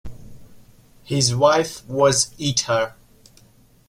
[1.03, 2.93] His wife was Etar.